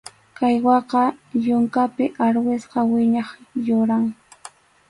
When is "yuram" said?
3.67-4.05